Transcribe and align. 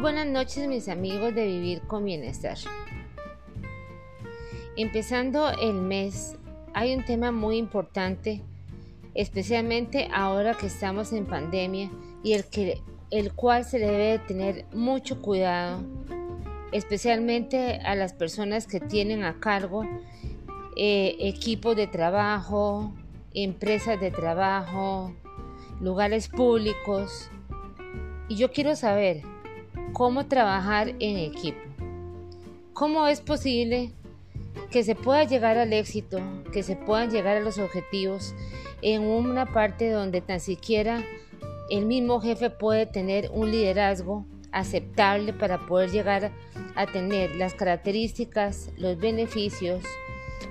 buenas 0.00 0.26
noches 0.26 0.66
mis 0.66 0.88
amigos 0.88 1.34
de 1.34 1.44
Vivir 1.44 1.82
con 1.82 2.06
Bienestar. 2.06 2.56
Empezando 4.74 5.50
el 5.50 5.74
mes, 5.74 6.36
hay 6.72 6.94
un 6.94 7.04
tema 7.04 7.32
muy 7.32 7.58
importante, 7.58 8.40
especialmente 9.14 10.08
ahora 10.10 10.54
que 10.54 10.68
estamos 10.68 11.12
en 11.12 11.26
pandemia 11.26 11.90
y 12.22 12.32
el, 12.32 12.46
que, 12.46 12.80
el 13.10 13.34
cual 13.34 13.66
se 13.66 13.78
debe 13.78 14.18
tener 14.20 14.64
mucho 14.72 15.20
cuidado, 15.20 15.82
especialmente 16.72 17.80
a 17.84 17.94
las 17.94 18.14
personas 18.14 18.66
que 18.66 18.80
tienen 18.80 19.22
a 19.22 19.38
cargo 19.38 19.84
eh, 20.76 21.16
equipos 21.20 21.76
de 21.76 21.86
trabajo, 21.86 22.94
empresas 23.34 24.00
de 24.00 24.10
trabajo, 24.10 25.14
lugares 25.78 26.28
públicos. 26.28 27.30
Y 28.28 28.36
yo 28.36 28.50
quiero 28.50 28.74
saber 28.76 29.22
cómo 29.92 30.26
trabajar 30.26 30.94
en 31.00 31.16
equipo. 31.18 31.60
¿Cómo 32.72 33.06
es 33.06 33.20
posible 33.20 33.92
que 34.70 34.82
se 34.84 34.94
pueda 34.94 35.24
llegar 35.24 35.58
al 35.58 35.72
éxito, 35.72 36.20
que 36.52 36.62
se 36.62 36.76
puedan 36.76 37.10
llegar 37.10 37.36
a 37.36 37.40
los 37.40 37.58
objetivos 37.58 38.34
en 38.82 39.02
una 39.02 39.46
parte 39.52 39.90
donde 39.90 40.20
tan 40.20 40.40
siquiera 40.40 41.04
el 41.70 41.86
mismo 41.86 42.20
jefe 42.20 42.50
puede 42.50 42.86
tener 42.86 43.30
un 43.32 43.50
liderazgo 43.50 44.24
aceptable 44.52 45.32
para 45.32 45.66
poder 45.66 45.90
llegar 45.90 46.32
a 46.74 46.86
tener 46.86 47.36
las 47.36 47.54
características, 47.54 48.70
los 48.76 48.98
beneficios, 48.98 49.82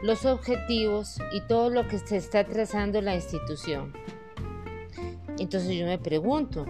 los 0.02 0.26
objetivos 0.26 1.18
y 1.34 1.42
todo 1.42 1.70
lo 1.70 1.88
que 1.88 2.00
se 2.00 2.18
está 2.18 2.46
trazando 2.46 3.02
la 3.02 3.16
institución. 3.16 3.94
Entonces 5.38 5.76
yo 5.76 5.86
me 5.86 5.98
pregunto, 5.98 6.66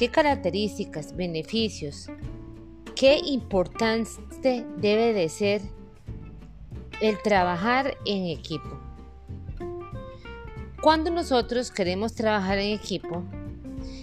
¿qué 0.00 0.08
características, 0.08 1.14
beneficios, 1.14 2.06
qué 2.96 3.20
importante 3.22 4.64
debe 4.78 5.12
de 5.12 5.28
ser 5.28 5.60
el 7.02 7.20
trabajar 7.20 7.98
en 8.06 8.24
equipo? 8.24 8.80
Cuando 10.80 11.10
nosotros 11.10 11.70
queremos 11.70 12.14
trabajar 12.14 12.56
en 12.56 12.72
equipo, 12.72 13.24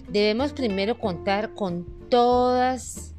debemos 0.08 0.54
primero 0.54 1.00
contar 1.00 1.56
con 1.56 1.88
todas 2.10 3.16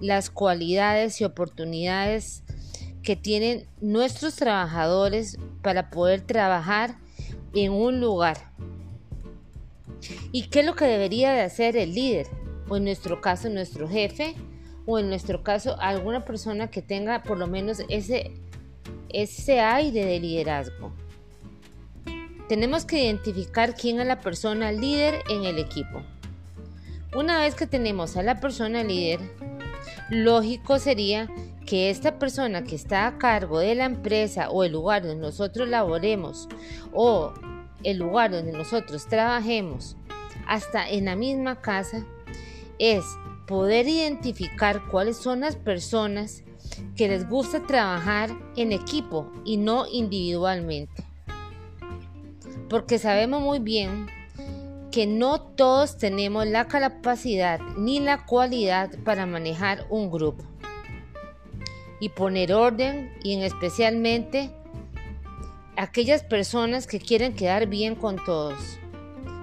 las 0.00 0.30
cualidades 0.30 1.20
y 1.20 1.24
oportunidades 1.24 2.44
que 3.02 3.16
tienen 3.16 3.66
nuestros 3.80 4.36
trabajadores 4.36 5.36
para 5.62 5.90
poder 5.90 6.20
trabajar 6.20 6.96
en 7.54 7.72
un 7.72 7.98
lugar. 8.00 8.52
¿Y 10.32 10.48
qué 10.48 10.60
es 10.60 10.66
lo 10.66 10.76
que 10.76 10.84
debería 10.84 11.32
de 11.32 11.42
hacer 11.42 11.76
el 11.76 11.94
líder? 11.94 12.28
O 12.68 12.76
en 12.76 12.84
nuestro 12.84 13.20
caso 13.20 13.48
nuestro 13.48 13.88
jefe, 13.88 14.36
o 14.86 14.98
en 14.98 15.08
nuestro 15.08 15.42
caso 15.42 15.76
alguna 15.80 16.24
persona 16.24 16.70
que 16.70 16.82
tenga 16.82 17.22
por 17.22 17.38
lo 17.38 17.46
menos 17.46 17.82
ese, 17.88 18.32
ese 19.08 19.60
aire 19.60 20.04
de 20.04 20.20
liderazgo. 20.20 20.92
Tenemos 22.48 22.84
que 22.84 23.04
identificar 23.04 23.74
quién 23.74 24.00
es 24.00 24.06
la 24.06 24.20
persona 24.20 24.72
líder 24.72 25.22
en 25.28 25.44
el 25.44 25.58
equipo. 25.58 26.02
Una 27.16 27.40
vez 27.40 27.54
que 27.54 27.66
tenemos 27.66 28.16
a 28.16 28.22
la 28.22 28.38
persona 28.38 28.84
líder, 28.84 29.20
lógico 30.10 30.78
sería 30.78 31.28
que 31.66 31.90
esta 31.90 32.18
persona 32.18 32.64
que 32.64 32.74
está 32.74 33.06
a 33.06 33.18
cargo 33.18 33.58
de 33.58 33.74
la 33.74 33.84
empresa 33.84 34.50
o 34.50 34.64
el 34.64 34.72
lugar 34.72 35.02
donde 35.02 35.20
nosotros 35.20 35.68
laboremos 35.68 36.48
o 36.92 37.32
el 37.84 37.98
lugar 37.98 38.30
donde 38.30 38.52
nosotros 38.52 39.06
trabajemos, 39.06 39.96
hasta 40.50 40.90
en 40.90 41.04
la 41.04 41.14
misma 41.14 41.60
casa, 41.60 42.04
es 42.80 43.04
poder 43.46 43.86
identificar 43.86 44.82
cuáles 44.90 45.16
son 45.16 45.40
las 45.40 45.54
personas 45.54 46.42
que 46.96 47.06
les 47.06 47.28
gusta 47.28 47.64
trabajar 47.68 48.30
en 48.56 48.72
equipo 48.72 49.30
y 49.44 49.58
no 49.58 49.86
individualmente. 49.86 51.04
Porque 52.68 52.98
sabemos 52.98 53.40
muy 53.40 53.60
bien 53.60 54.08
que 54.90 55.06
no 55.06 55.40
todos 55.40 55.98
tenemos 55.98 56.48
la 56.48 56.66
capacidad 56.66 57.60
ni 57.76 58.00
la 58.00 58.26
cualidad 58.26 58.90
para 59.04 59.26
manejar 59.26 59.86
un 59.88 60.10
grupo 60.10 60.42
y 62.00 62.08
poner 62.08 62.52
orden 62.52 63.12
y 63.22 63.34
en 63.34 63.42
especialmente 63.42 64.50
aquellas 65.76 66.24
personas 66.24 66.88
que 66.88 66.98
quieren 66.98 67.34
quedar 67.34 67.68
bien 67.68 67.94
con 67.94 68.16
todos. 68.24 68.79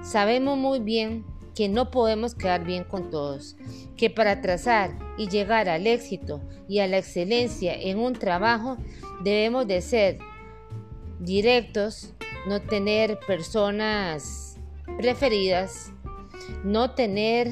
Sabemos 0.08 0.58
muy 0.58 0.80
bien 0.80 1.26
que 1.54 1.68
no 1.68 1.92
podemos 1.92 2.34
quedar 2.34 2.64
bien 2.64 2.86
con 2.86 3.10
todos, 3.10 3.58
que 3.98 4.10
para 4.10 4.40
trazar 4.40 4.98
y 5.18 5.28
llegar 5.28 5.68
al 5.68 5.86
éxito 5.86 6.42
y 6.70 6.80
a 6.80 6.88
la 6.88 7.00
excelencia 7.00 7.76
en 7.76 8.00
un 8.00 8.14
trabajo 8.14 8.78
debemos 9.22 9.68
de 9.68 9.82
ser 9.82 10.20
directos, 11.20 12.14
no 12.48 12.62
tener 12.62 13.20
personas 13.28 14.58
preferidas, 14.98 15.92
no 16.64 16.92
tener 16.92 17.50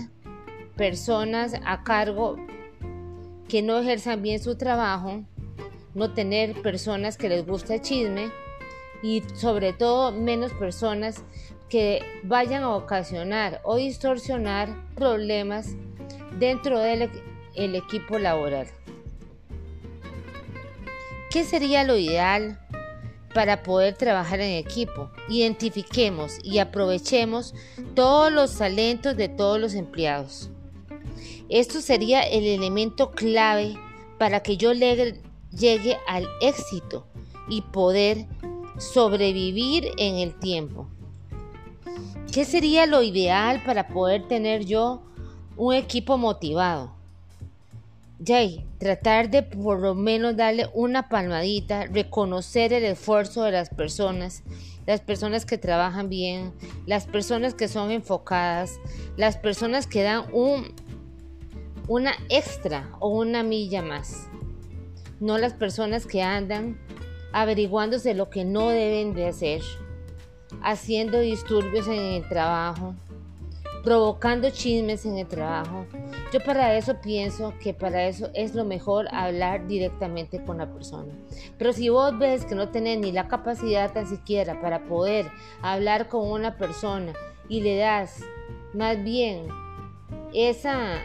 personas 0.77 1.55
a 1.66 1.83
cargo 1.83 2.37
que 3.49 3.61
no 3.61 3.79
ejerzan 3.79 4.22
bien 4.22 4.41
su 4.41 4.55
trabajo, 4.55 5.25
no 5.93 6.13
tener 6.13 6.61
personas 6.61 7.17
que 7.17 7.27
les 7.27 7.45
gusta 7.45 7.73
el 7.73 7.81
chisme 7.81 8.31
y 9.03 9.23
sobre 9.33 9.73
todo 9.73 10.13
menos 10.13 10.53
personas 10.53 11.22
que 11.70 12.02
vayan 12.24 12.64
a 12.64 12.76
ocasionar 12.76 13.62
o 13.64 13.76
distorsionar 13.76 14.70
problemas 14.96 15.76
dentro 16.40 16.80
del 16.80 17.09
el 17.56 17.76
equipo 17.76 18.20
laboral. 18.20 18.68
¿Qué 21.31 21.44
sería 21.44 21.84
lo 21.84 21.98
ideal 21.98 22.59
para 23.34 23.64
poder 23.64 23.96
trabajar 23.96 24.40
en 24.40 24.53
equipo? 24.53 25.09
Identifiquemos 25.28 26.38
y 26.44 26.59
aprovechemos 26.59 27.53
todos 27.94 28.32
los 28.32 28.58
talentos 28.58 29.18
de 29.18 29.28
todos 29.28 29.59
los 29.59 29.74
empleados. 29.74 30.50
Esto 31.50 31.82
sería 31.82 32.22
el 32.22 32.46
elemento 32.46 33.12
clave 33.12 33.78
para 34.18 34.42
que 34.42 34.58
yo 34.58 34.72
llegue 34.72 35.97
al 36.08 36.28
éxito 36.42 37.06
y 37.50 37.62
poder 37.62 38.26
sobrevivir 38.78 39.92
en 39.97 40.16
el 40.16 40.40
tiempo. 40.40 40.88
¿Qué 42.31 42.45
sería 42.45 42.85
lo 42.85 43.01
ideal 43.01 43.63
para 43.63 43.88
poder 43.88 44.28
tener 44.28 44.66
yo 44.66 45.01
un 45.56 45.73
equipo 45.73 46.17
motivado? 46.17 46.94
Jay, 48.25 48.66
tratar 48.78 49.29
de 49.29 49.44
por 49.44 49.79
lo 49.79 49.94
menos 49.94 50.35
darle 50.38 50.69
una 50.73 51.09
palmadita, 51.09 51.85
reconocer 51.85 52.73
el 52.73 52.85
esfuerzo 52.85 53.44
de 53.44 53.51
las 53.51 53.69
personas, 53.69 54.44
las 54.85 55.01
personas 55.01 55.45
que 55.45 55.57
trabajan 55.57 56.09
bien, 56.09 56.53
las 56.85 57.05
personas 57.05 57.53
que 57.53 57.67
son 57.67 57.91
enfocadas, 57.91 58.79
las 59.17 59.38
personas 59.38 59.88
que 59.88 60.03
dan 60.03 60.25
un 60.31 60.73
una 61.88 62.13
extra 62.29 62.89
o 63.00 63.09
una 63.09 63.44
milla 63.44 63.81
más. 63.81 64.28
No 65.19 65.38
las 65.38 65.53
personas 65.53 66.05
que 66.05 66.23
andan 66.23 66.79
averiguándose 67.31 68.13
lo 68.13 68.29
que 68.29 68.44
no 68.44 68.69
deben 68.69 69.13
de 69.13 69.28
hacer, 69.28 69.61
haciendo 70.61 71.19
disturbios 71.19 71.88
en 71.88 71.99
el 71.99 72.27
trabajo, 72.27 72.95
provocando 73.83 74.49
chismes 74.49 75.05
en 75.05 75.17
el 75.17 75.27
trabajo. 75.27 75.85
Yo 76.33 76.43
para 76.43 76.75
eso 76.75 76.99
pienso 77.01 77.53
que 77.61 77.73
para 77.73 78.07
eso 78.07 78.29
es 78.33 78.55
lo 78.55 78.66
mejor 78.66 79.07
hablar 79.13 79.67
directamente 79.67 80.43
con 80.43 80.57
la 80.57 80.71
persona. 80.71 81.13
Pero 81.57 81.71
si 81.71 81.89
vos 81.89 82.17
ves 82.17 82.45
que 82.45 82.55
no 82.55 82.69
tenés 82.69 82.99
ni 82.99 83.11
la 83.11 83.27
capacidad 83.27 83.93
tan 83.93 84.07
siquiera 84.07 84.59
para 84.59 84.85
poder 84.85 85.27
hablar 85.61 86.09
con 86.09 86.29
una 86.29 86.57
persona 86.57 87.13
y 87.47 87.61
le 87.61 87.78
das 87.78 88.23
más 88.73 89.01
bien 89.03 89.47
esa 90.34 90.99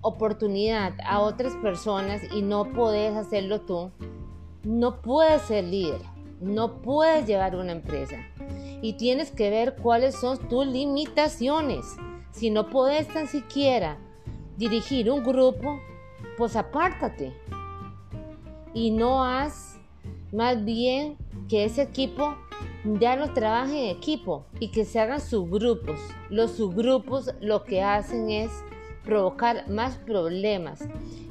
oportunidad 0.00 0.92
a 1.04 1.20
otras 1.20 1.54
personas 1.56 2.22
y 2.32 2.42
no 2.42 2.72
puedes 2.72 3.16
hacerlo 3.16 3.62
tú, 3.62 3.90
no 4.62 5.00
puedes 5.00 5.42
ser 5.42 5.64
líder, 5.64 6.00
no 6.44 6.82
puedes 6.82 7.26
llevar 7.26 7.56
una 7.56 7.72
empresa. 7.72 8.16
Y 8.82 8.94
tienes 8.94 9.30
que 9.30 9.50
ver 9.50 9.76
cuáles 9.76 10.14
son 10.14 10.38
tus 10.48 10.66
limitaciones. 10.66 11.84
Si 12.32 12.50
no 12.50 12.68
puedes 12.68 13.08
tan 13.08 13.28
siquiera 13.28 13.98
dirigir 14.56 15.10
un 15.10 15.24
grupo, 15.24 15.80
pues 16.36 16.56
apártate. 16.56 17.32
Y 18.74 18.90
no 18.90 19.24
haz 19.24 19.78
más 20.32 20.64
bien 20.64 21.16
que 21.48 21.64
ese 21.64 21.82
equipo 21.82 22.36
ya 23.00 23.16
no 23.16 23.32
trabaje 23.32 23.90
en 23.90 23.96
equipo 23.96 24.44
y 24.60 24.68
que 24.68 24.84
se 24.84 25.00
hagan 25.00 25.20
subgrupos. 25.20 26.00
Los 26.28 26.52
subgrupos 26.52 27.30
lo 27.40 27.64
que 27.64 27.82
hacen 27.82 28.30
es 28.30 28.50
provocar 29.04 29.68
más 29.68 29.96
problemas 29.98 30.84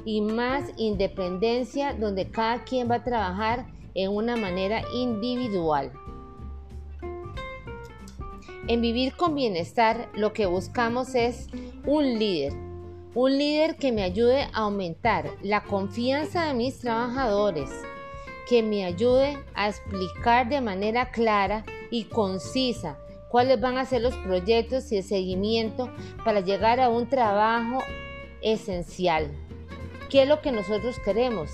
y 0.04 0.20
más 0.20 0.70
independencia 0.76 1.92
donde 1.94 2.30
cada 2.30 2.64
quien 2.64 2.90
va 2.90 2.96
a 2.96 3.04
trabajar 3.04 3.66
en 3.94 4.10
una 4.10 4.36
manera 4.36 4.82
individual. 4.92 5.92
En 8.66 8.80
vivir 8.80 9.14
con 9.14 9.34
bienestar 9.34 10.08
lo 10.14 10.32
que 10.32 10.46
buscamos 10.46 11.14
es 11.14 11.48
un 11.84 12.18
líder, 12.18 12.52
Un 13.16 13.38
líder 13.38 13.76
que 13.76 13.92
me 13.92 14.02
ayude 14.02 14.42
a 14.42 14.64
aumentar 14.64 15.30
la 15.40 15.62
confianza 15.62 16.46
de 16.46 16.54
mis 16.54 16.80
trabajadores, 16.80 17.70
que 18.48 18.60
me 18.64 18.84
ayude 18.84 19.38
a 19.54 19.68
explicar 19.68 20.48
de 20.48 20.60
manera 20.60 21.12
clara 21.12 21.64
y 21.92 22.04
concisa 22.04 22.98
cuáles 23.28 23.60
van 23.60 23.78
a 23.78 23.84
ser 23.84 24.02
los 24.02 24.16
proyectos 24.16 24.90
y 24.90 24.96
el 24.96 25.04
seguimiento 25.04 25.90
para 26.24 26.40
llegar 26.40 26.80
a 26.80 26.88
un 26.88 27.08
trabajo 27.08 27.78
esencial. 28.42 29.30
¿Qué 30.10 30.22
es 30.22 30.28
lo 30.28 30.40
que 30.40 30.50
nosotros 30.50 30.96
queremos? 31.04 31.50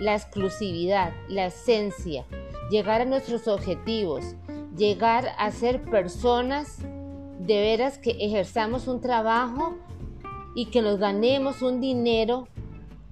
La 0.00 0.14
exclusividad, 0.14 1.12
la 1.28 1.46
esencia, 1.46 2.24
llegar 2.70 3.00
a 3.00 3.04
nuestros 3.04 3.46
objetivos, 3.48 4.34
llegar 4.76 5.32
a 5.38 5.50
ser 5.50 5.82
personas 5.82 6.78
de 7.38 7.60
veras 7.60 7.98
que 7.98 8.10
ejerzamos 8.20 8.88
un 8.88 9.00
trabajo 9.00 9.76
y 10.54 10.66
que 10.66 10.82
nos 10.82 10.98
ganemos 10.98 11.62
un 11.62 11.80
dinero 11.80 12.48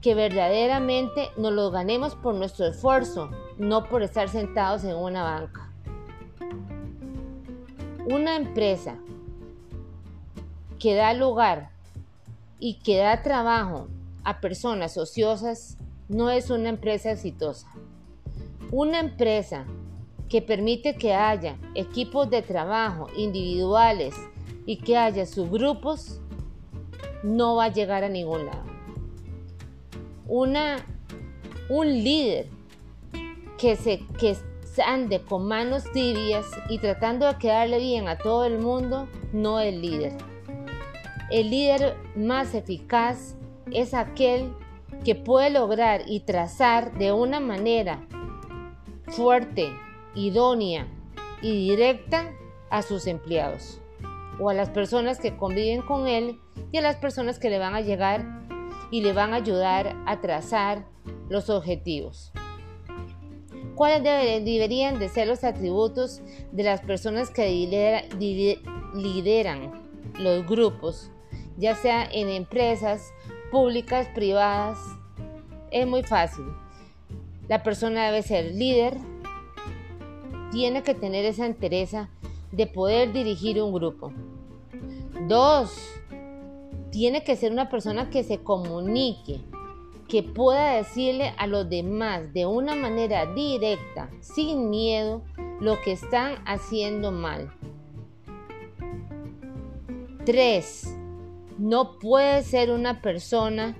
que 0.00 0.14
verdaderamente 0.14 1.30
nos 1.36 1.52
lo 1.52 1.70
ganemos 1.70 2.16
por 2.16 2.34
nuestro 2.34 2.66
esfuerzo, 2.66 3.30
no 3.58 3.88
por 3.88 4.02
estar 4.02 4.28
sentados 4.28 4.84
en 4.84 4.96
una 4.96 5.22
banca. 5.22 5.70
Una 8.06 8.36
empresa 8.36 8.96
que 10.80 10.96
da 10.96 11.14
lugar 11.14 11.70
y 12.58 12.74
que 12.80 12.98
da 12.98 13.22
trabajo 13.22 13.86
a 14.24 14.40
personas 14.40 14.96
ociosas 14.96 15.78
no 16.08 16.30
es 16.30 16.50
una 16.50 16.68
empresa 16.68 17.12
exitosa. 17.12 17.68
Una 18.70 19.00
empresa 19.00 19.66
que 20.28 20.40
permite 20.40 20.96
que 20.96 21.12
haya 21.12 21.58
equipos 21.74 22.30
de 22.30 22.42
trabajo 22.42 23.08
individuales 23.16 24.14
y 24.64 24.78
que 24.78 24.96
haya 24.96 25.26
subgrupos 25.26 26.20
no 27.22 27.56
va 27.56 27.64
a 27.64 27.72
llegar 27.72 28.04
a 28.04 28.08
ningún 28.08 28.46
lado. 28.46 28.64
Una, 30.26 30.76
un 31.68 31.86
líder 31.86 32.46
que 33.58 33.76
se, 33.76 34.06
que 34.18 34.36
ande 34.84 35.20
con 35.20 35.46
manos 35.46 35.84
tibias 35.92 36.46
y 36.68 36.78
tratando 36.78 37.26
de 37.26 37.36
quedarle 37.36 37.78
bien 37.78 38.08
a 38.08 38.16
todo 38.16 38.44
el 38.44 38.58
mundo, 38.58 39.08
no 39.32 39.60
es 39.60 39.74
líder. 39.74 40.12
El 41.30 41.50
líder 41.50 41.96
más 42.16 42.54
eficaz 42.54 43.36
es 43.70 43.94
aquel 43.94 44.52
que 45.04 45.14
puede 45.14 45.50
lograr 45.50 46.02
y 46.06 46.20
trazar 46.20 46.96
de 46.98 47.12
una 47.12 47.40
manera 47.40 48.06
fuerte, 49.08 49.72
idónea 50.14 50.86
y 51.40 51.68
directa 51.68 52.32
a 52.70 52.82
sus 52.82 53.06
empleados 53.06 53.80
o 54.38 54.48
a 54.48 54.54
las 54.54 54.70
personas 54.70 55.18
que 55.18 55.36
conviven 55.36 55.82
con 55.82 56.08
él 56.08 56.38
y 56.70 56.78
a 56.78 56.82
las 56.82 56.96
personas 56.96 57.38
que 57.38 57.50
le 57.50 57.58
van 57.58 57.74
a 57.74 57.80
llegar 57.80 58.24
y 58.90 59.02
le 59.02 59.12
van 59.12 59.32
a 59.32 59.36
ayudar 59.36 59.96
a 60.06 60.20
trazar 60.20 60.86
los 61.28 61.50
objetivos. 61.50 62.32
¿Cuáles 63.74 64.02
deberían 64.02 64.98
de 64.98 65.08
ser 65.08 65.26
los 65.28 65.44
atributos 65.44 66.20
de 66.52 66.62
las 66.62 66.82
personas 66.82 67.30
que 67.30 67.48
lideran 68.94 69.82
los 70.18 70.46
grupos, 70.46 71.10
ya 71.56 71.74
sea 71.74 72.04
en 72.04 72.28
empresas 72.28 73.12
públicas, 73.52 74.08
privadas? 74.14 74.78
Es 75.70 75.86
muy 75.86 76.02
fácil. 76.02 76.46
La 77.48 77.62
persona 77.62 78.06
debe 78.06 78.22
ser 78.22 78.54
líder, 78.54 78.96
tiene 80.50 80.82
que 80.82 80.94
tener 80.94 81.26
esa 81.26 81.46
entereza 81.46 82.08
de 82.50 82.66
poder 82.66 83.12
dirigir 83.12 83.62
un 83.62 83.74
grupo. 83.74 84.10
Dos, 85.28 85.78
tiene 86.90 87.24
que 87.24 87.36
ser 87.36 87.52
una 87.52 87.68
persona 87.68 88.08
que 88.08 88.24
se 88.24 88.38
comunique, 88.38 89.40
que 90.08 90.22
pueda 90.22 90.76
decirle 90.76 91.34
a 91.36 91.46
los 91.46 91.68
demás 91.68 92.32
de 92.32 92.46
una 92.46 92.74
manera 92.74 93.26
directa, 93.34 94.10
sin 94.20 94.70
miedo, 94.70 95.22
lo 95.60 95.80
que 95.82 95.92
están 95.92 96.36
haciendo 96.46 97.12
mal. 97.12 97.52
Tres, 100.24 100.96
no 101.58 101.98
puede 101.98 102.42
ser 102.42 102.70
una 102.70 103.00
persona 103.00 103.76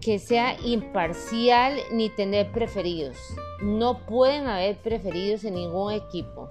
que 0.00 0.18
sea 0.18 0.58
imparcial 0.64 1.78
ni 1.92 2.08
tener 2.08 2.50
preferidos. 2.52 3.16
No 3.62 4.06
pueden 4.06 4.46
haber 4.46 4.76
preferidos 4.78 5.44
en 5.44 5.54
ningún 5.54 5.92
equipo. 5.92 6.48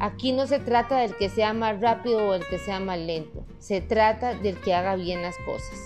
Aquí 0.00 0.30
no 0.30 0.46
se 0.46 0.60
trata 0.60 0.98
del 0.98 1.16
que 1.16 1.28
sea 1.28 1.52
más 1.52 1.80
rápido 1.80 2.28
o 2.28 2.34
el 2.34 2.46
que 2.46 2.58
sea 2.58 2.78
más 2.78 2.98
lento. 2.98 3.44
Se 3.58 3.80
trata 3.80 4.34
del 4.34 4.60
que 4.60 4.72
haga 4.72 4.94
bien 4.94 5.22
las 5.22 5.36
cosas. 5.38 5.78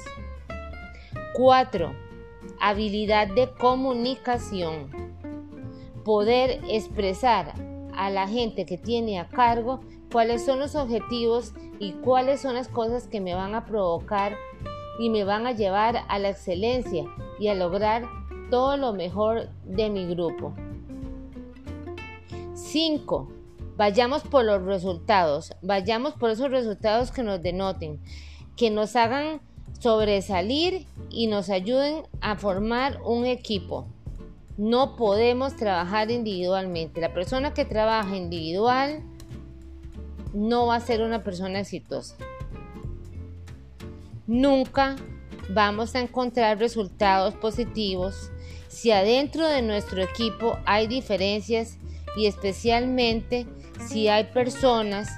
4. 1.35 1.94
Habilidad 2.61 3.29
de 3.29 3.50
comunicación. 3.53 4.91
Poder 6.05 6.61
expresar 6.69 7.55
a 7.94 8.11
la 8.11 8.29
gente 8.29 8.67
que 8.67 8.77
tiene 8.77 9.19
a 9.19 9.29
cargo 9.29 9.81
cuáles 10.12 10.44
son 10.44 10.59
los 10.59 10.75
objetivos 10.75 11.55
y 11.79 11.93
cuáles 11.93 12.43
son 12.43 12.55
las 12.55 12.69
cosas 12.69 13.09
que 13.09 13.20
me 13.20 13.35
van 13.35 13.55
a 13.55 13.64
provocar 13.64 14.37
y 14.99 15.09
me 15.09 15.25
van 15.25 15.47
a 15.47 15.53
llevar 15.53 16.05
a 16.06 16.19
la 16.19 16.29
excelencia 16.29 17.05
y 17.41 17.49
a 17.49 17.55
lograr 17.55 18.05
todo 18.50 18.76
lo 18.76 18.93
mejor 18.93 19.49
de 19.64 19.88
mi 19.88 20.06
grupo. 20.06 20.53
5. 22.55 23.29
Vayamos 23.79 24.23
por 24.23 24.44
los 24.44 24.62
resultados, 24.62 25.55
vayamos 25.62 26.12
por 26.12 26.31
esos 26.31 26.50
resultados 26.50 27.11
que 27.11 27.23
nos 27.23 27.43
denoten, 27.43 27.99
que 28.55 28.70
nos 28.70 28.94
hagan 28.97 29.41
sobresalir 29.81 30.87
y 31.11 31.26
nos 31.26 31.49
ayuden 31.49 32.03
a 32.20 32.37
formar 32.37 33.00
un 33.03 33.25
equipo. 33.25 33.87
No 34.58 34.94
podemos 34.97 35.56
trabajar 35.56 36.11
individualmente. 36.11 37.00
La 37.00 37.15
persona 37.15 37.55
que 37.55 37.65
trabaja 37.65 38.15
individual 38.15 39.03
no 40.32 40.67
va 40.67 40.76
a 40.76 40.81
ser 40.81 41.02
una 41.02 41.23
persona 41.23 41.61
exitosa. 41.61 42.17
Nunca 44.26 44.96
vamos 45.50 45.94
a 45.94 46.00
encontrar 46.00 46.58
resultados 46.58 47.34
positivos 47.34 48.31
si 48.73 48.90
adentro 48.90 49.46
de 49.46 49.61
nuestro 49.61 50.02
equipo 50.02 50.58
hay 50.64 50.87
diferencias 50.87 51.76
y 52.17 52.26
especialmente 52.26 53.46
si 53.87 54.08
hay 54.08 54.25
personas 54.25 55.10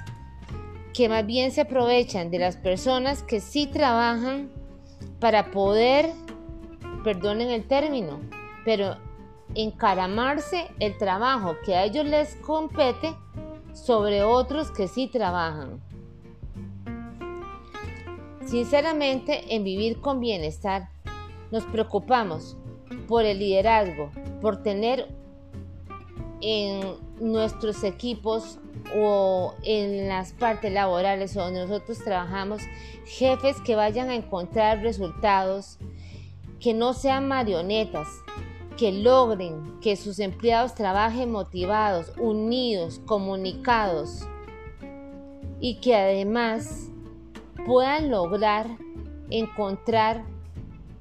que 0.93 1.07
más 1.07 1.25
bien 1.25 1.51
se 1.51 1.61
aprovechan 1.61 2.31
de 2.31 2.39
las 2.39 2.57
personas 2.57 3.23
que 3.23 3.39
sí 3.39 3.65
trabajan 3.67 4.49
para 5.19 5.51
poder, 5.51 6.11
perdonen 7.03 7.49
el 7.49 7.65
término, 7.65 8.19
pero 8.65 8.97
encaramarse 9.55 10.67
el 10.79 10.97
trabajo 10.97 11.55
que 11.65 11.75
a 11.75 11.85
ellos 11.85 12.05
les 12.05 12.35
compete 12.35 13.15
sobre 13.75 14.23
otros 14.23 14.71
que 14.71 14.87
sí 14.87 15.07
trabajan. 15.07 15.81
Sinceramente, 18.45 19.55
en 19.55 19.63
vivir 19.63 19.99
con 19.99 20.19
bienestar, 20.19 20.89
nos 21.51 21.65
preocupamos 21.65 22.57
por 23.07 23.25
el 23.25 23.39
liderazgo, 23.39 24.09
por 24.41 24.63
tener 24.63 25.07
en 26.41 26.81
nuestros 27.19 27.83
equipos 27.83 28.59
o 28.95 29.53
en 29.63 30.07
las 30.07 30.33
partes 30.33 30.71
laborales 30.71 31.33
donde 31.33 31.61
nosotros 31.61 31.99
trabajamos, 31.99 32.61
jefes 33.05 33.59
que 33.61 33.75
vayan 33.75 34.09
a 34.09 34.15
encontrar 34.15 34.81
resultados, 34.81 35.79
que 36.59 36.73
no 36.73 36.93
sean 36.93 37.27
marionetas, 37.27 38.07
que 38.77 38.91
logren 38.91 39.79
que 39.81 39.95
sus 39.95 40.19
empleados 40.19 40.75
trabajen 40.75 41.31
motivados, 41.31 42.11
unidos, 42.17 43.01
comunicados 43.05 44.27
y 45.59 45.75
que 45.75 45.95
además 45.95 46.89
puedan 47.65 48.11
lograr 48.11 48.67
encontrar 49.29 50.23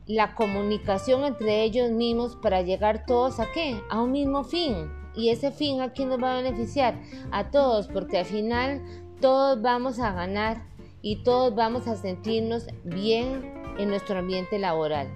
la 0.06 0.34
comunicación 0.34 1.24
entre 1.24 1.62
ellos 1.62 1.90
mismos 1.90 2.36
para 2.36 2.62
llegar 2.62 3.06
todos 3.06 3.40
a 3.40 3.50
qué? 3.52 3.80
A 3.90 4.02
un 4.02 4.12
mismo 4.12 4.44
fin. 4.44 4.90
Y 5.14 5.30
ese 5.30 5.50
fin 5.50 5.80
a 5.80 5.92
quién 5.92 6.08
nos 6.08 6.22
va 6.22 6.34
a 6.34 6.42
beneficiar? 6.42 7.00
A 7.30 7.50
todos, 7.50 7.86
porque 7.88 8.18
al 8.18 8.24
final 8.24 8.82
todos 9.20 9.62
vamos 9.62 9.98
a 10.00 10.12
ganar 10.12 10.66
y 11.02 11.22
todos 11.22 11.54
vamos 11.54 11.86
a 11.86 11.96
sentirnos 11.96 12.66
bien 12.84 13.62
en 13.78 13.88
nuestro 13.88 14.18
ambiente 14.18 14.58
laboral. 14.58 15.08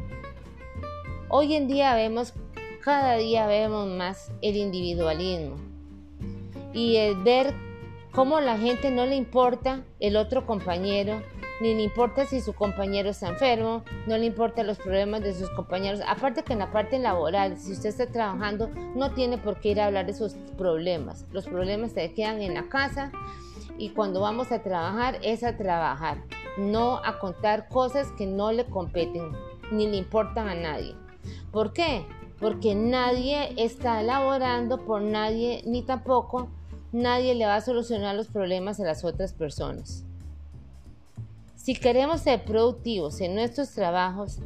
Hoy 1.30 1.54
en 1.54 1.66
día 1.66 1.94
vemos, 1.94 2.32
cada 2.88 3.16
día 3.16 3.46
vemos 3.46 3.86
más 3.86 4.32
el 4.40 4.56
individualismo 4.56 5.56
y 6.72 6.96
el 6.96 7.22
ver 7.22 7.52
cómo 8.12 8.40
la 8.40 8.56
gente 8.56 8.90
no 8.90 9.04
le 9.04 9.14
importa 9.14 9.84
el 10.00 10.16
otro 10.16 10.46
compañero, 10.46 11.20
ni 11.60 11.74
le 11.74 11.82
importa 11.82 12.24
si 12.24 12.40
su 12.40 12.54
compañero 12.54 13.10
está 13.10 13.28
enfermo, 13.28 13.84
no 14.06 14.16
le 14.16 14.24
importa 14.24 14.62
los 14.62 14.78
problemas 14.78 15.20
de 15.20 15.34
sus 15.34 15.50
compañeros. 15.50 16.00
Aparte 16.08 16.44
que 16.44 16.54
en 16.54 16.60
la 16.60 16.72
parte 16.72 16.98
laboral, 16.98 17.58
si 17.58 17.72
usted 17.72 17.90
está 17.90 18.06
trabajando, 18.06 18.70
no 18.94 19.12
tiene 19.12 19.36
por 19.36 19.60
qué 19.60 19.72
ir 19.72 19.82
a 19.82 19.88
hablar 19.88 20.06
de 20.06 20.14
sus 20.14 20.32
problemas. 20.56 21.26
Los 21.30 21.44
problemas 21.44 21.92
se 21.92 22.14
quedan 22.14 22.40
en 22.40 22.54
la 22.54 22.70
casa 22.70 23.12
y 23.76 23.90
cuando 23.90 24.22
vamos 24.22 24.50
a 24.50 24.62
trabajar 24.62 25.18
es 25.22 25.44
a 25.44 25.58
trabajar. 25.58 26.24
no 26.56 27.02
a 27.04 27.18
contar 27.18 27.68
cosas 27.68 28.10
que 28.12 28.26
no 28.26 28.50
le 28.50 28.64
competen 28.64 29.30
ni 29.70 29.86
le 29.86 29.98
importan 29.98 30.48
a 30.48 30.54
nadie. 30.54 30.94
¿Por 31.52 31.74
qué? 31.74 32.04
Porque 32.40 32.74
nadie 32.74 33.52
está 33.56 34.00
elaborando 34.00 34.84
por 34.84 35.02
nadie 35.02 35.62
ni 35.66 35.82
tampoco 35.82 36.48
nadie 36.92 37.34
le 37.34 37.46
va 37.46 37.56
a 37.56 37.60
solucionar 37.60 38.14
los 38.14 38.28
problemas 38.28 38.80
a 38.80 38.84
las 38.84 39.04
otras 39.04 39.32
personas. 39.32 40.04
Si 41.56 41.74
queremos 41.74 42.22
ser 42.22 42.44
productivos 42.44 43.20
en 43.20 43.34
nuestros 43.34 43.70
trabajos, 43.72 44.38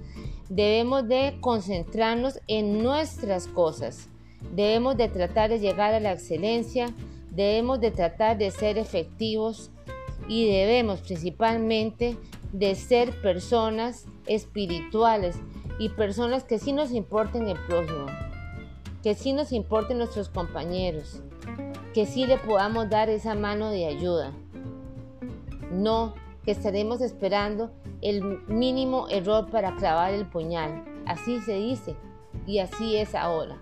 debemos 0.49 1.07
de 1.07 1.37
concentrarnos 1.41 2.41
en 2.49 2.83
nuestras 2.83 3.47
cosas. 3.47 4.09
Debemos 4.55 4.97
de 4.97 5.09
tratar 5.09 5.51
de 5.51 5.61
llegar 5.61 5.95
a 5.95 6.01
la 6.01 6.13
excelencia, 6.13 6.93
debemos 7.31 7.81
de 7.81 7.93
tratar 7.93 8.39
de 8.39 8.51
ser 8.51 8.77
efectivos 8.77 9.71
y 10.27 10.51
debemos 10.51 11.01
principalmente 11.01 12.17
de 12.53 12.75
ser 12.75 13.13
personas 13.23 14.05
espirituales 14.27 15.37
y 15.79 15.89
personas 15.91 16.45
que 16.45 16.59
sí 16.59 16.73
nos 16.73 16.93
importen 16.93 17.49
el 17.49 17.59
prójimo, 17.67 18.07
que 19.03 19.15
sí 19.15 19.33
nos 19.33 19.53
importen 19.53 19.99
nuestros 19.99 20.29
compañeros, 20.29 21.23
que 21.95 22.07
sí 22.07 22.27
le 22.27 22.39
podamos 22.39 22.89
dar 22.89 23.09
esa 23.11 23.35
mano 23.35 23.71
de 23.71 23.87
ayuda. 23.87 24.33
No 25.71 26.15
que 26.45 26.51
estaremos 26.51 27.01
esperando 27.01 27.71
el 28.01 28.43
mínimo 28.49 29.09
error 29.09 29.49
para 29.51 29.77
clavar 29.77 30.13
el 30.13 30.27
puñal. 30.27 30.85
Así 31.07 31.41
se 31.41 31.55
dice 31.55 31.97
y 32.47 32.59
así 32.59 32.97
es 32.97 33.15
ahora. 33.15 33.59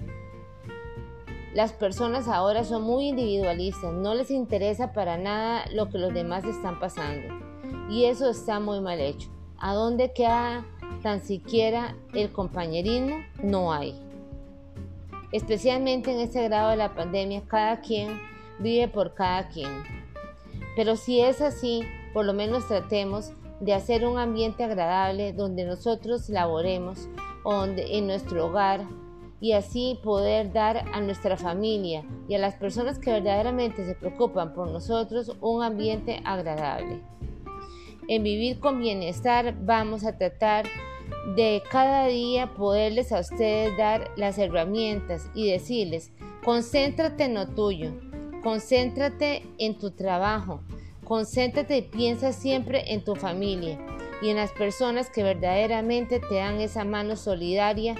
Las 1.54 1.72
personas 1.72 2.28
ahora 2.28 2.64
son 2.64 2.82
muy 2.82 3.08
individualistas, 3.08 3.92
no 3.92 4.14
les 4.14 4.30
interesa 4.30 4.92
para 4.92 5.18
nada 5.18 5.64
lo 5.72 5.88
que 5.88 5.98
los 5.98 6.14
demás 6.14 6.44
están 6.44 6.78
pasando. 6.78 7.34
Y 7.90 8.04
eso 8.04 8.30
está 8.30 8.60
muy 8.60 8.80
mal 8.80 9.00
hecho. 9.00 9.28
¿A 9.58 9.74
dónde 9.74 10.12
queda 10.12 10.64
tan 11.00 11.20
siquiera 11.20 11.96
el 12.14 12.30
compañerismo? 12.32 13.16
No 13.42 13.72
hay. 13.72 13.94
Especialmente 15.32 16.12
en 16.12 16.20
este 16.20 16.42
grado 16.44 16.70
de 16.70 16.76
la 16.76 16.94
pandemia, 16.94 17.42
cada 17.46 17.80
quien 17.80 18.20
vive 18.58 18.88
por 18.88 19.14
cada 19.14 19.48
quien. 19.48 19.70
Pero 20.76 20.96
si 20.96 21.20
es 21.20 21.40
así, 21.40 21.82
por 22.12 22.24
lo 22.24 22.32
menos 22.32 22.66
tratemos 22.66 23.32
de 23.60 23.74
hacer 23.74 24.06
un 24.06 24.18
ambiente 24.18 24.64
agradable 24.64 25.32
donde 25.32 25.64
nosotros 25.64 26.28
laboremos 26.28 27.08
donde, 27.44 27.96
en 27.96 28.06
nuestro 28.06 28.46
hogar 28.46 28.86
y 29.40 29.52
así 29.52 29.98
poder 30.02 30.52
dar 30.52 30.84
a 30.92 31.00
nuestra 31.00 31.36
familia 31.36 32.04
y 32.28 32.34
a 32.34 32.38
las 32.38 32.54
personas 32.56 32.98
que 32.98 33.10
verdaderamente 33.10 33.86
se 33.86 33.94
preocupan 33.94 34.52
por 34.52 34.68
nosotros 34.70 35.36
un 35.40 35.62
ambiente 35.62 36.20
agradable. 36.24 37.02
En 38.08 38.22
vivir 38.22 38.60
con 38.60 38.80
bienestar 38.80 39.54
vamos 39.60 40.04
a 40.04 40.16
tratar 40.18 40.66
de 41.34 41.62
cada 41.70 42.06
día 42.06 42.54
poderles 42.54 43.12
a 43.12 43.20
ustedes 43.20 43.76
dar 43.76 44.10
las 44.16 44.38
herramientas 44.38 45.30
y 45.34 45.50
decirles, 45.50 46.12
concéntrate 46.44 47.24
en 47.24 47.34
lo 47.34 47.46
tuyo, 47.46 47.92
concéntrate 48.42 49.42
en 49.58 49.78
tu 49.78 49.90
trabajo, 49.90 50.60
Concéntrate 51.10 51.78
y 51.78 51.82
piensa 51.82 52.32
siempre 52.32 52.92
en 52.92 53.02
tu 53.02 53.16
familia 53.16 53.80
y 54.22 54.28
en 54.28 54.36
las 54.36 54.52
personas 54.52 55.10
que 55.10 55.24
verdaderamente 55.24 56.20
te 56.20 56.36
dan 56.36 56.60
esa 56.60 56.84
mano 56.84 57.16
solidaria 57.16 57.96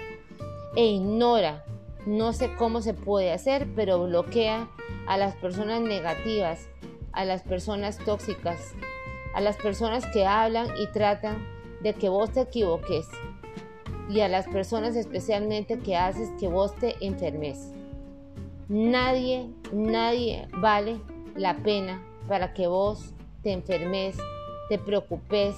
e 0.76 0.87
ignora, 0.87 1.64
no 2.07 2.33
sé 2.33 2.55
cómo 2.55 2.83
se 2.83 2.95
puede 2.95 3.33
hacer, 3.33 3.67
pero 3.75 4.05
bloquea 4.05 4.69
a 5.09 5.17
las 5.17 5.35
personas 5.35 5.81
negativas, 5.81 6.69
a 7.11 7.25
las 7.25 7.43
personas 7.43 7.99
tóxicas, 7.99 8.75
a 9.35 9.40
las 9.40 9.57
personas 9.57 10.07
que 10.12 10.25
hablan 10.25 10.69
y 10.79 10.87
tratan 10.93 11.45
de 11.82 11.94
que 11.94 12.08
vos 12.08 12.30
te 12.30 12.40
equivoques 12.42 13.06
y 14.08 14.20
a 14.20 14.28
las 14.28 14.46
personas 14.49 14.96
especialmente 14.96 15.78
que 15.78 15.96
haces 15.96 16.30
que 16.38 16.49
vos 16.49 16.75
te 16.76 16.96
enfermes. 17.04 17.72
Nadie, 18.68 19.49
nadie 19.72 20.49
vale 20.58 21.00
la 21.37 21.56
pena 21.58 22.02
para 22.28 22.52
que 22.52 22.66
vos 22.66 23.14
te 23.42 23.52
enfermes, 23.52 24.16
te 24.68 24.78
preocupes, 24.78 25.54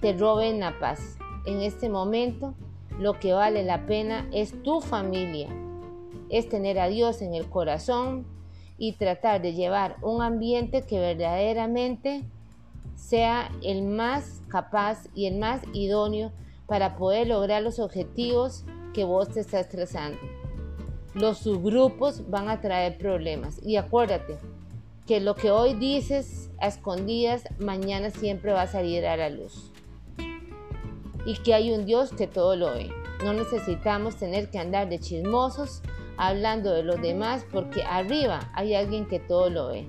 te 0.00 0.12
roben 0.12 0.60
la 0.60 0.78
paz. 0.78 1.16
En 1.46 1.60
este 1.60 1.88
momento 1.88 2.54
lo 2.98 3.18
que 3.18 3.32
vale 3.32 3.64
la 3.64 3.86
pena 3.86 4.28
es 4.32 4.62
tu 4.62 4.80
familia, 4.80 5.48
es 6.30 6.48
tener 6.48 6.78
a 6.78 6.88
Dios 6.88 7.22
en 7.22 7.34
el 7.34 7.48
corazón 7.48 8.24
y 8.78 8.92
tratar 8.92 9.42
de 9.42 9.52
llevar 9.52 9.96
un 10.02 10.22
ambiente 10.22 10.82
que 10.82 10.98
verdaderamente 10.98 12.24
sea 12.96 13.50
el 13.62 13.82
más 13.82 14.42
capaz 14.48 15.06
y 15.14 15.26
el 15.26 15.38
más 15.38 15.62
idóneo 15.72 16.32
para 16.66 16.96
poder 16.96 17.28
lograr 17.28 17.62
los 17.62 17.78
objetivos 17.78 18.64
que 18.92 19.04
vos 19.04 19.28
te 19.30 19.40
estás 19.40 19.68
trazando. 19.68 20.18
Los 21.14 21.38
subgrupos 21.38 22.28
van 22.30 22.48
a 22.48 22.60
traer 22.60 22.98
problemas 22.98 23.60
y 23.62 23.76
acuérdate, 23.76 24.38
que 25.06 25.20
lo 25.20 25.34
que 25.34 25.50
hoy 25.50 25.74
dices 25.74 26.50
a 26.60 26.68
escondidas, 26.68 27.44
mañana 27.58 28.10
siempre 28.10 28.52
va 28.52 28.62
a 28.62 28.66
salir 28.66 29.06
a 29.06 29.16
la 29.16 29.28
luz. 29.28 29.70
Y 31.26 31.34
que 31.42 31.54
hay 31.54 31.72
un 31.72 31.84
Dios 31.84 32.10
que 32.12 32.26
todo 32.26 32.56
lo 32.56 32.72
ve. 32.72 32.90
No 33.22 33.32
necesitamos 33.32 34.16
tener 34.16 34.50
que 34.50 34.58
andar 34.58 34.88
de 34.88 34.98
chismosos 34.98 35.82
hablando 36.16 36.72
de 36.72 36.82
los 36.82 37.00
demás 37.00 37.44
porque 37.52 37.82
arriba 37.82 38.50
hay 38.54 38.74
alguien 38.74 39.06
que 39.06 39.20
todo 39.20 39.50
lo 39.50 39.68
ve. 39.68 39.86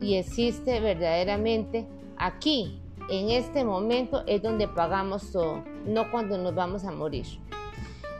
Y 0.00 0.16
existe 0.16 0.80
verdaderamente 0.80 1.86
aquí, 2.24 2.80
en 3.10 3.30
este 3.30 3.64
momento, 3.64 4.24
es 4.26 4.42
donde 4.42 4.66
pagamos 4.66 5.30
todo, 5.30 5.62
no 5.84 6.10
cuando 6.10 6.38
nos 6.38 6.54
vamos 6.54 6.84
a 6.84 6.90
morir. 6.90 7.26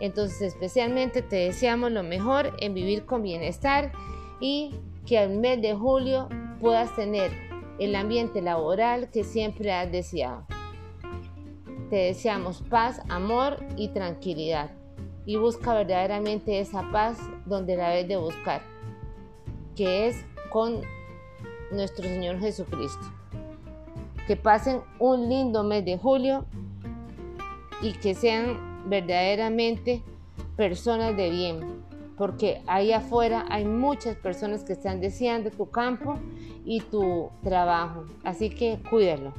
Entonces 0.00 0.42
especialmente 0.42 1.22
te 1.22 1.36
deseamos 1.36 1.90
lo 1.90 2.02
mejor 2.02 2.54
en 2.58 2.74
vivir 2.74 3.06
con 3.06 3.22
bienestar 3.22 3.92
y 4.40 4.74
que 5.06 5.18
al 5.18 5.30
mes 5.30 5.62
de 5.62 5.74
julio 5.74 6.28
puedas 6.60 6.94
tener 6.94 7.32
el 7.78 7.94
ambiente 7.96 8.42
laboral 8.42 9.10
que 9.10 9.24
siempre 9.24 9.72
has 9.72 9.90
deseado. 9.90 10.46
Te 11.88 11.96
deseamos 11.96 12.62
paz, 12.62 13.00
amor 13.08 13.64
y 13.76 13.88
tranquilidad. 13.88 14.70
Y 15.26 15.36
busca 15.36 15.72
verdaderamente 15.72 16.60
esa 16.60 16.90
paz 16.90 17.18
donde 17.46 17.76
la 17.76 17.88
debes 17.90 18.08
de 18.08 18.16
buscar, 18.18 18.62
que 19.74 20.08
es 20.08 20.26
con 20.50 20.82
nuestro 21.70 22.04
Señor 22.04 22.38
Jesucristo. 22.40 23.23
Que 24.26 24.36
pasen 24.36 24.80
un 24.98 25.28
lindo 25.28 25.62
mes 25.64 25.84
de 25.84 25.98
julio 25.98 26.46
y 27.82 27.92
que 27.92 28.14
sean 28.14 28.84
verdaderamente 28.88 30.02
personas 30.56 31.16
de 31.16 31.30
bien, 31.30 31.82
porque 32.16 32.62
ahí 32.66 32.92
afuera 32.92 33.44
hay 33.50 33.64
muchas 33.64 34.16
personas 34.16 34.64
que 34.64 34.72
están 34.72 35.00
deseando 35.00 35.50
tu 35.50 35.70
campo 35.70 36.18
y 36.64 36.80
tu 36.80 37.30
trabajo. 37.42 38.04
Así 38.22 38.50
que 38.50 38.78
cuídalo. 38.88 39.32